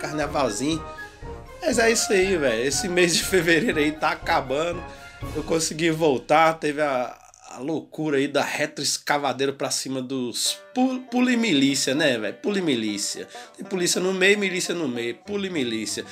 carnavalzinho. 0.00 0.82
Mas 1.62 1.78
é 1.78 1.92
isso 1.92 2.12
aí, 2.12 2.36
velho. 2.36 2.66
Esse 2.66 2.88
mês 2.88 3.14
de 3.14 3.22
fevereiro 3.24 3.78
aí 3.78 3.92
tá 3.92 4.10
acabando. 4.10 4.82
Eu 5.36 5.44
consegui 5.44 5.90
voltar, 5.92 6.54
teve 6.54 6.82
a, 6.82 7.16
a 7.52 7.58
loucura 7.58 8.16
aí 8.16 8.26
da 8.26 8.42
retroescavadeira 8.42 9.52
pra 9.52 9.70
cima 9.70 10.02
dos 10.02 10.58
pul 10.74 11.00
pulimilícia, 11.08 11.94
né, 11.94 12.18
velho? 12.18 12.34
Pulimilícia. 12.34 13.28
Tem 13.56 13.64
polícia 13.64 14.00
no 14.00 14.12
meio, 14.12 14.36
milícia 14.36 14.74
no 14.74 14.88
meio. 14.88 15.14
Pulimilícia. 15.14 16.04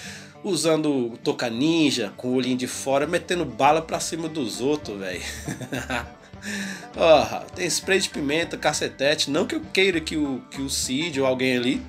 Usando 0.45 1.19
toca 1.25 1.51
ninja, 1.51 2.13
com 2.17 2.29
o 2.29 2.35
olhinho 2.35 2.57
de 2.57 2.69
fora, 2.69 3.07
metendo 3.07 3.45
bala 3.45 3.83
pra 3.83 3.99
cima 3.99 4.29
dos 4.29 4.61
outros, 4.61 4.99
velho. 4.99 5.21
Porra, 6.95 7.45
tem 7.55 7.67
spray 7.67 7.99
de 7.99 8.09
pimenta, 8.09 8.57
cacetete. 8.57 9.31
Não 9.31 9.45
que 9.45 9.57
eu 9.57 9.61
queira 9.61 10.01
que 10.01 10.17
o, 10.17 10.41
que 10.51 10.63
o 10.63 10.71
Cid 10.71 11.21
ou 11.21 11.27
alguém 11.27 11.57
ali 11.57 11.83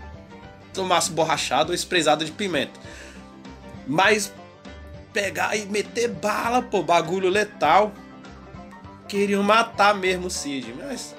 tomasse 0.74 1.12
borrachado 1.12 1.72
ou 1.72 1.76
sprayzada 1.76 2.26
de 2.26 2.32
pimenta. 2.32 2.80
Mas 3.88 4.34
pegar 5.14 5.56
e 5.56 5.66
meter 5.66 6.10
bala, 6.10 6.62
pô, 6.62 6.84
bagulho 6.84 7.30
letal. 7.30 7.94
Queriam 9.08 9.44
matar 9.44 9.94
mesmo 9.94 10.28
o 10.28 10.30
Cid, 10.30 10.74
mas 10.78 11.14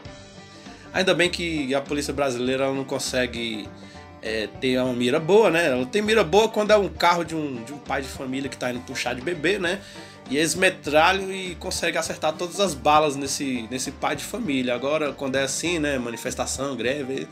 ainda 0.94 1.14
bem 1.14 1.28
que 1.28 1.74
a 1.74 1.80
polícia 1.80 2.12
brasileira 2.12 2.72
não 2.72 2.84
consegue 2.84 3.68
é, 4.22 4.48
ter 4.60 4.80
uma 4.80 4.94
mira 4.94 5.20
boa, 5.20 5.50
né? 5.50 5.66
Ela 5.66 5.84
tem 5.84 6.00
mira 6.00 6.24
boa 6.24 6.48
quando 6.48 6.70
é 6.70 6.76
um 6.76 6.88
carro 6.88 7.24
de 7.24 7.34
um, 7.34 7.62
de 7.64 7.72
um 7.72 7.78
pai 7.78 8.00
de 8.00 8.08
família 8.08 8.48
que 8.48 8.56
tá 8.56 8.70
indo 8.70 8.80
puxar 8.80 9.14
de 9.14 9.20
bebê, 9.20 9.58
né? 9.58 9.80
E 10.30 10.38
eles 10.38 10.54
metralham 10.54 11.30
e 11.30 11.54
conseguem 11.56 11.98
acertar 11.98 12.32
todas 12.32 12.60
as 12.60 12.72
balas 12.72 13.16
nesse, 13.16 13.66
nesse 13.70 13.90
pai 13.90 14.16
de 14.16 14.24
família. 14.24 14.74
Agora, 14.74 15.12
quando 15.12 15.36
é 15.36 15.42
assim, 15.42 15.78
né? 15.78 15.98
Manifestação, 15.98 16.76
greve, 16.76 17.28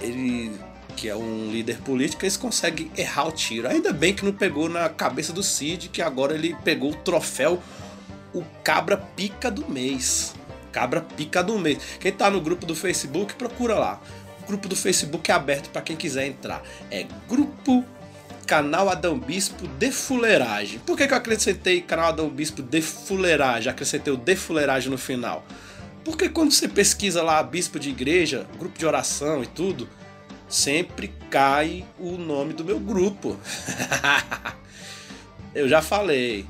ele 0.00 0.52
que 0.96 1.08
é 1.08 1.14
um 1.14 1.50
líder 1.50 1.76
político, 1.78 2.24
eles 2.24 2.36
conseguem 2.36 2.90
errar 2.96 3.28
o 3.28 3.32
tiro. 3.32 3.68
Ainda 3.68 3.92
bem 3.92 4.14
que 4.14 4.24
não 4.24 4.32
pegou 4.32 4.68
na 4.68 4.88
cabeça 4.88 5.32
do 5.32 5.42
Cid, 5.42 5.90
que 5.90 6.00
agora 6.00 6.34
ele 6.34 6.56
pegou 6.64 6.90
o 6.90 6.96
troféu, 6.96 7.62
o 8.32 8.42
cabra 8.64 8.96
pica 8.96 9.50
do 9.50 9.68
mês. 9.70 10.34
Cabra 10.72 11.02
pica 11.02 11.42
do 11.42 11.58
mês. 11.58 11.78
Quem 12.00 12.10
tá 12.10 12.30
no 12.30 12.40
grupo 12.40 12.64
do 12.64 12.74
Facebook, 12.74 13.34
procura 13.34 13.78
lá. 13.78 14.00
O 14.42 14.46
grupo 14.46 14.68
do 14.68 14.74
Facebook 14.74 15.30
é 15.30 15.34
aberto 15.34 15.68
para 15.70 15.82
quem 15.82 15.96
quiser 15.96 16.26
entrar. 16.26 16.62
É 16.90 17.06
grupo 17.28 17.84
canal 18.46 18.88
Adão 18.88 19.18
Bispo 19.18 19.66
de 19.66 19.90
Fuleiragem. 19.90 20.78
Por 20.78 20.96
que, 20.96 21.06
que 21.06 21.12
eu 21.12 21.18
acrescentei 21.18 21.80
canal 21.82 22.08
Adão 22.08 22.28
Bispo 22.30 22.62
de 22.62 22.80
Fuleiragem? 22.80 23.70
Acrescentei 23.70 24.12
o 24.12 24.16
de 24.16 24.34
Fuleiragem 24.34 24.90
no 24.90 24.96
final. 24.96 25.44
Porque 26.04 26.28
quando 26.28 26.52
você 26.52 26.68
pesquisa 26.68 27.20
lá 27.20 27.42
bispo 27.42 27.80
de 27.80 27.90
igreja, 27.90 28.46
grupo 28.56 28.78
de 28.78 28.86
oração 28.86 29.42
e 29.42 29.46
tudo, 29.46 29.88
sempre 30.48 31.12
cai 31.30 31.84
o 31.98 32.12
nome 32.12 32.52
do 32.52 32.64
meu 32.64 32.78
grupo. 32.78 33.36
eu 35.54 35.68
já 35.68 35.82
falei. 35.82 36.46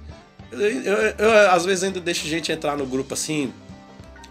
Eu, 0.50 0.60
eu, 0.60 0.96
eu, 1.18 1.50
às 1.50 1.64
vezes 1.64 1.84
ainda 1.84 2.00
deixo 2.00 2.26
gente 2.26 2.52
entrar 2.52 2.76
no 2.76 2.86
grupo 2.86 3.14
assim, 3.14 3.52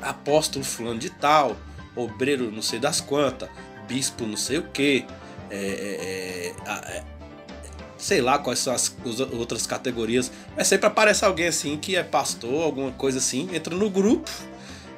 apóstolo 0.02 0.64
fulano 0.64 1.00
de 1.00 1.10
tal, 1.10 1.58
obreiro 1.96 2.52
não 2.52 2.62
sei 2.62 2.80
das 2.80 3.02
quantas, 3.02 3.50
bispo 3.88 4.26
não 4.26 4.38
sei 4.38 4.60
o 4.60 4.64
que, 4.64 5.06
é, 5.50 6.54
é, 6.66 6.70
é, 6.70 7.04
sei 7.98 8.22
lá 8.22 8.38
quais 8.38 8.60
são 8.60 8.74
as, 8.74 8.96
as, 9.06 9.20
outras 9.20 9.66
categorias, 9.66 10.32
mas 10.56 10.68
sempre 10.68 10.88
aparece 10.88 11.26
alguém 11.26 11.48
assim 11.48 11.78
que 11.78 11.96
é 11.96 12.04
pastor, 12.04 12.64
alguma 12.64 12.92
coisa 12.92 13.18
assim, 13.18 13.50
entra 13.54 13.76
no 13.76 13.90
grupo 13.90 14.30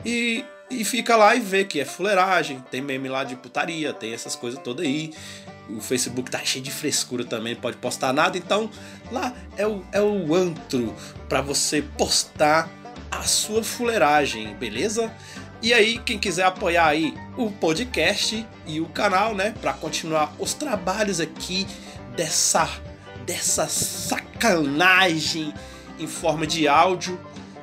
e, 0.06 0.44
e 0.70 0.84
fica 0.84 1.16
lá 1.16 1.36
e 1.36 1.40
vê 1.40 1.64
que 1.64 1.80
é 1.80 1.86
fuleiragem, 1.86 2.64
tem 2.70 2.82
meme 2.82 3.08
lá 3.08 3.24
de 3.24 3.36
putaria, 3.36 3.94
tem 3.94 4.14
essas 4.14 4.36
coisas 4.36 4.60
todas 4.62 4.86
aí. 4.86 5.14
O 5.70 5.82
Facebook 5.82 6.32
tá 6.32 6.40
cheio 6.44 6.64
de 6.64 6.72
frescura 6.72 7.26
também, 7.26 7.56
pode 7.56 7.78
postar 7.78 8.14
nada, 8.14 8.38
então 8.38 8.70
lá 9.12 9.34
é 9.58 9.68
o, 9.68 9.84
é 9.92 10.02
o 10.02 10.34
antro 10.34 10.96
para 11.28 11.42
você 11.42 11.82
postar 11.82 12.70
a 13.12 13.24
sua 13.24 13.64
fuleiragem, 13.64 14.56
beleza? 14.56 15.14
E 15.62 15.74
aí, 15.74 15.98
quem 16.00 16.20
quiser 16.20 16.44
apoiar 16.44 16.88
aí 16.88 17.14
o 17.36 17.52
podcast 17.52 18.46
e 18.66 18.80
o 18.80 18.86
canal, 18.86 19.34
né, 19.34 19.54
para 19.60 19.74
continuar 19.74 20.34
os 20.38 20.54
trabalhos 20.54 21.20
aqui 21.20 21.66
dessa 22.16 22.70
dessa 23.26 23.68
sacanagem 23.68 25.54
em 26.00 26.08
forma 26.08 26.48
de 26.48 26.68
áudio 26.68 27.20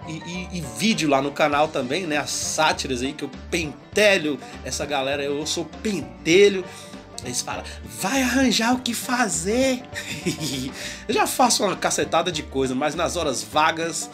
e, 0.07 0.13
e, 0.13 0.59
e, 0.59 0.61
vídeo 0.61 1.09
lá 1.09 1.23
no 1.23 1.31
canal 1.31 1.69
também, 1.69 2.07
né? 2.07 2.17
As 2.17 2.31
sátiras 2.31 3.03
aí 3.03 3.13
que 3.13 3.25
eu 3.25 3.31
pentelho 3.51 4.39
essa 4.65 4.85
galera, 4.85 5.23
eu 5.23 5.47
sou 5.47 5.65
pentelho. 5.83 6.65
Eles 7.25 7.41
falam, 7.41 7.65
vai 8.01 8.23
arranjar 8.23 8.75
o 8.75 8.81
que 8.81 8.93
fazer. 8.93 9.83
eu 11.09 11.15
já 11.15 11.27
faço 11.27 11.65
uma 11.65 11.75
cacetada 11.75 12.31
de 12.31 12.43
coisa, 12.43 12.75
mas 12.75 12.95
nas 12.95 13.17
horas 13.17 13.43
vagas 13.43 14.11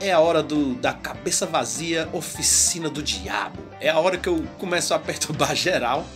é 0.00 0.12
a 0.12 0.20
hora 0.20 0.42
do, 0.42 0.74
da 0.74 0.92
cabeça 0.92 1.46
vazia, 1.46 2.08
oficina 2.12 2.88
do 2.88 3.02
diabo. 3.02 3.58
É 3.80 3.88
a 3.88 3.98
hora 3.98 4.16
que 4.16 4.28
eu 4.28 4.44
começo 4.58 4.94
a 4.94 4.98
perturbar 4.98 5.54
geral. 5.56 6.06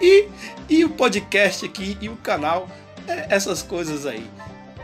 E, 0.00 0.28
e 0.68 0.84
o 0.84 0.90
podcast 0.90 1.66
aqui 1.66 1.98
e 2.00 2.08
o 2.08 2.16
canal, 2.16 2.68
é 3.06 3.26
essas 3.28 3.62
coisas 3.62 4.06
aí. 4.06 4.26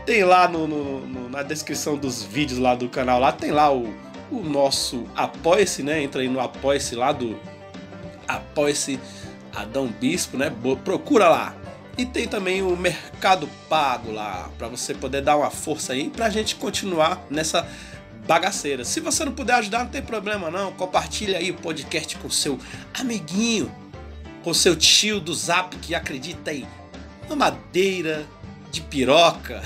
Tem 0.05 0.23
lá 0.23 0.47
no, 0.47 0.67
no, 0.67 1.07
no, 1.07 1.29
na 1.29 1.41
descrição 1.41 1.97
dos 1.97 2.21
vídeos 2.21 2.59
lá 2.59 2.75
do 2.75 2.87
canal, 2.87 3.19
lá 3.19 3.31
tem 3.31 3.51
lá 3.51 3.73
o, 3.73 3.91
o 4.31 4.41
nosso 4.41 5.05
Apoia-se, 5.15 5.81
né? 5.81 6.03
Entra 6.03 6.21
aí 6.21 6.29
no 6.29 6.39
Apoia-se 6.39 6.95
lá 6.95 7.11
do 7.11 7.39
Apoia-se 8.27 8.99
Adão 9.53 9.87
Bispo, 9.87 10.37
né? 10.37 10.53
Procura 10.83 11.27
lá. 11.27 11.55
E 11.97 12.05
tem 12.05 12.27
também 12.27 12.61
o 12.61 12.75
Mercado 12.75 13.49
Pago 13.69 14.11
lá, 14.11 14.49
para 14.57 14.67
você 14.67 14.93
poder 14.93 15.21
dar 15.21 15.37
uma 15.37 15.49
força 15.49 15.93
aí 15.93 16.09
pra 16.09 16.29
gente 16.29 16.55
continuar 16.55 17.25
nessa 17.29 17.67
bagaceira. 18.27 18.83
Se 18.83 18.99
você 18.99 19.23
não 19.23 19.31
puder 19.31 19.53
ajudar, 19.55 19.85
não 19.85 19.91
tem 19.91 20.01
problema 20.01 20.51
não. 20.51 20.71
Compartilha 20.73 21.37
aí 21.37 21.51
o 21.51 21.55
podcast 21.55 22.17
com 22.17 22.29
seu 22.29 22.59
amiguinho, 22.99 23.73
com 24.43 24.53
seu 24.53 24.75
tio 24.75 25.19
do 25.19 25.33
Zap 25.33 25.75
que 25.77 25.95
acredita 25.95 26.51
aí 26.51 26.67
na 27.29 27.35
madeira 27.35 28.25
de 28.75 28.81
piroca. 28.81 29.61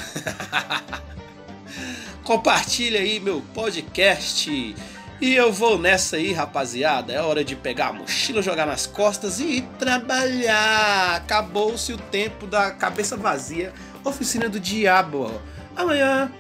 Compartilha 2.23 2.99
aí 2.99 3.19
meu 3.19 3.41
podcast 3.55 4.75
e 5.19 5.35
eu 5.35 5.51
vou 5.51 5.79
nessa 5.79 6.17
aí, 6.17 6.31
rapaziada. 6.31 7.11
É 7.11 7.19
hora 7.19 7.43
de 7.43 7.55
pegar 7.55 7.87
a 7.87 7.93
mochila, 7.93 8.39
jogar 8.39 8.67
nas 8.67 8.85
costas 8.85 9.39
e 9.39 9.61
trabalhar. 9.79 11.15
Acabou-se 11.15 11.91
o 11.91 11.97
tempo 11.97 12.45
da 12.45 12.69
cabeça 12.69 13.17
vazia. 13.17 13.73
Oficina 14.03 14.47
do 14.47 14.59
diabo. 14.59 15.41
Amanhã 15.75 16.31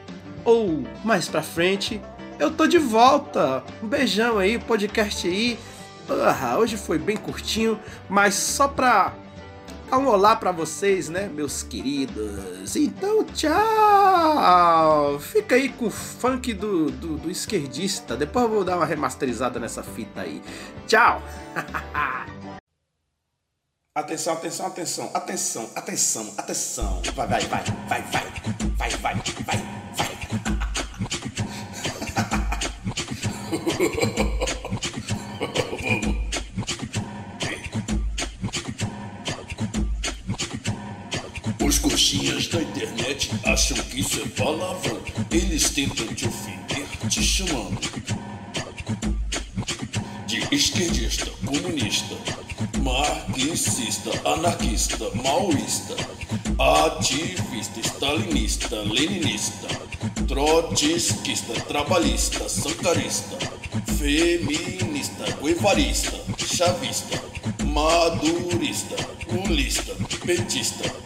ou 0.45 0.83
mais 1.03 1.27
pra 1.27 1.41
frente, 1.41 1.99
eu 2.37 2.51
tô 2.51 2.67
de 2.67 2.77
volta. 2.77 3.63
Um 3.81 3.87
beijão 3.87 4.37
aí, 4.37 4.59
podcast 4.59 5.27
aí. 5.27 5.57
Ah, 6.07 6.55
hoje 6.57 6.77
foi 6.77 6.99
bem 6.99 7.17
curtinho, 7.17 7.79
mas 8.07 8.35
só 8.35 8.67
pra 8.67 9.13
um 9.97 10.07
olá 10.07 10.35
para 10.35 10.51
vocês, 10.51 11.09
né, 11.09 11.27
meus 11.27 11.63
queridos? 11.63 12.75
Então, 12.75 13.23
tchau! 13.23 15.19
Fica 15.19 15.55
aí 15.55 15.69
com 15.69 15.87
o 15.87 15.89
funk 15.89 16.53
do, 16.53 16.91
do, 16.91 17.17
do 17.17 17.31
esquerdista. 17.31 18.15
Depois 18.15 18.45
eu 18.45 18.51
vou 18.51 18.63
dar 18.63 18.77
uma 18.77 18.85
remasterizada 18.85 19.59
nessa 19.59 19.81
fita 19.81 20.21
aí. 20.21 20.41
Tchau! 20.87 21.21
Atenção, 23.95 24.33
atenção, 24.33 24.67
atenção, 24.67 25.11
atenção, 25.13 25.69
atenção, 25.75 26.33
atenção. 26.37 27.01
Vai, 27.15 27.27
vai, 27.27 27.41
vai, 27.41 27.63
vai, 27.89 28.01
vai, 28.03 28.31
vai, 28.77 28.89
vai, 28.91 29.15
vai, 29.15 29.57
vai. 33.97 34.25
Os 41.69 41.77
coxinhas 41.77 42.47
da 42.47 42.63
internet 42.63 43.29
acham 43.45 43.77
que 43.77 43.99
isso 43.99 44.19
é 44.19 44.27
palavrão. 44.29 44.99
Eles 45.29 45.69
tentam 45.69 46.07
te 46.15 46.25
ofender, 46.25 46.87
te 47.07 47.21
chamando 47.21 47.79
de 50.25 50.55
esquerdista, 50.55 51.29
comunista, 51.45 52.15
marxista, 52.81 54.09
anarquista, 54.27 55.11
maoísta, 55.23 55.95
ativista, 56.57 57.79
stalinista, 57.81 58.75
leninista, 58.77 59.67
trotskista, 60.27 61.53
trabalhista, 61.67 62.49
sancarista, 62.49 63.37
feminista, 63.95 65.37
guevarista, 65.39 66.19
chavista, 66.47 67.23
madurista, 67.63 68.95
lulista, 69.31 69.95
petista 70.25 70.98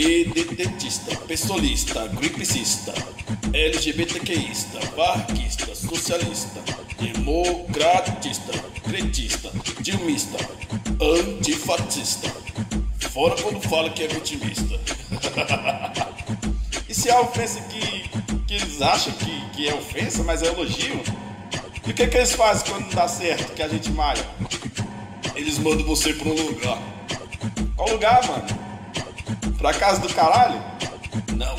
PDTista, 0.00 1.14
pessoalista, 1.26 2.08
gripicista, 2.08 2.94
LGBTQista, 3.52 4.80
varguista, 4.96 5.74
socialista, 5.74 6.62
democratista, 6.98 8.50
cretista, 8.82 9.50
dilmista, 9.82 10.38
antifascista. 10.98 12.34
Fora 13.10 13.36
quando 13.42 13.60
fala 13.68 13.90
que 13.90 14.04
é 14.04 14.08
vitimista. 14.08 14.80
e 16.88 16.94
se 16.94 17.10
é 17.10 17.20
ofensa 17.20 17.60
que, 17.64 18.08
que 18.46 18.54
eles 18.54 18.80
acham 18.80 19.12
que, 19.12 19.50
que 19.50 19.68
é 19.68 19.74
ofensa, 19.74 20.22
mas 20.24 20.42
é 20.42 20.46
elogio? 20.46 21.02
E 21.86 21.90
o 21.90 21.94
que, 21.94 22.06
que 22.06 22.16
eles 22.16 22.32
fazem 22.32 22.70
quando 22.70 22.84
não 22.84 22.94
dá 22.94 23.06
certo, 23.06 23.52
que 23.52 23.62
a 23.62 23.68
gente 23.68 23.90
malha? 23.90 24.26
Eles 25.36 25.58
mandam 25.58 25.84
você 25.84 26.14
para 26.14 26.30
um 26.30 26.42
lugar. 26.42 26.78
Qual 27.76 27.90
lugar, 27.90 28.26
mano? 28.26 28.59
Pra 29.60 29.74
casa 29.74 30.00
do 30.00 30.08
caralho? 30.14 30.58
Não. 31.36 31.54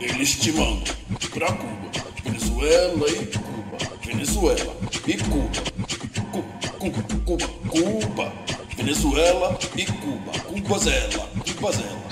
Eles 0.00 0.38
te 0.38 0.52
mandam 0.52 0.94
pra 1.30 1.48
Cuba, 1.48 1.90
Venezuela 2.22 3.10
e 3.10 3.26
Cuba. 3.26 3.78
Venezuela 4.06 4.76
e 5.08 5.16
Cuba. 5.18 5.62
Cu, 6.30 6.44
Cuba, 6.78 7.02
Cuba, 7.24 7.48
Cuba. 7.68 8.32
Venezuela 8.76 9.58
e 9.76 9.84
Cuba. 9.84 10.32
Cuba 10.46 10.78
Zela, 10.78 11.28
Cuba 11.44 11.72
Zela. 11.72 12.02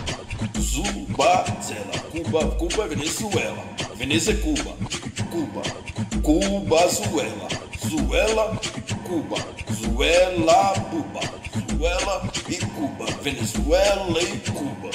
Zubazela, 0.60 1.98
Cuba, 2.10 2.50
Cuba, 2.56 2.88
Venezuela. 2.88 3.64
Veneza, 3.94 4.34
Cuba. 4.34 4.76
Cuba. 5.30 5.62
Cuba, 6.20 6.88
Zuela. 6.88 7.48
Zuela, 7.88 8.60
Cuba. 9.06 9.36
Zuela, 9.72 10.74
Cuba. 10.90 11.39
Venezuela 11.54 12.30
e 12.48 12.56
Cuba. 12.56 13.06
Venezuela 13.22 14.22
e 14.22 14.38
Cuba. 14.50 14.90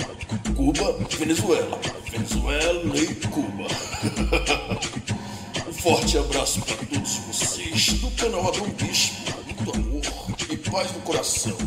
Cuba, 0.56 0.98
Venezuela. 1.18 1.80
Venezuela 2.10 2.98
e 2.98 3.16
Cuba. 3.28 3.68
um 5.68 5.74
forte 5.74 6.18
abraço 6.18 6.62
para 6.62 6.78
todos 6.78 7.18
vocês 7.18 7.94
do 7.94 8.10
canal 8.12 8.48
Adão 8.48 8.70
Bispo. 8.70 9.34
Muito 9.46 9.76
amor 9.76 10.02
e 10.50 10.58
paz 10.58 10.92
no 10.94 11.02
coração. 11.02 11.58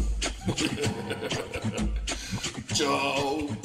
Tchau. 2.75 3.58